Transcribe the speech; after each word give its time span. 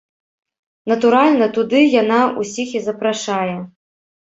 Натуральна, 0.91 1.49
туды 1.59 1.83
яна 2.01 2.19
ўсіх 2.41 2.69
і 2.81 2.85
запрашае. 2.89 3.55